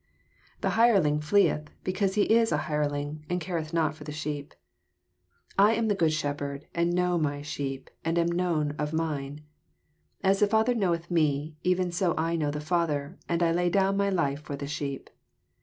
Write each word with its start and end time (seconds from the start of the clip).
13 0.61 0.61
The 0.61 0.69
hireling 0.77 1.19
fleeth, 1.19 1.69
beoansehe 1.85 2.25
is 2.25 2.51
an 2.51 2.57
hireling, 2.61 3.23
and 3.29 3.39
oareth 3.39 3.71
not 3.71 3.93
for 3.93 4.03
the 4.03 4.11
sheop. 4.11 4.55
14 5.57 5.57
I 5.59 5.75
am 5.77 5.89
the 5.89 5.93
good 5.95 6.11
shepherd, 6.11 6.65
and 6.73 6.91
know 6.91 7.19
my 7.19 7.41
thegt, 7.41 7.89
and 8.03 8.17
am 8.17 8.25
known 8.29 8.71
of 8.79 8.93
mine« 8.93 9.43
15 10.23 10.31
As 10.31 10.39
the 10.39 10.47
Father 10.47 10.73
knoweth 10.73 11.11
me, 11.11 11.55
even 11.61 11.91
so 11.91 12.13
know 12.13 12.15
I 12.17 12.35
the 12.35 12.59
Father: 12.59 13.19
and 13.29 13.43
I 13.43 13.51
lay 13.51 13.69
down 13.69 13.95
my 13.95 14.09
life 14.09 14.41
for 14.41 14.55
the 14.55 14.65
sheep. 14.65 15.11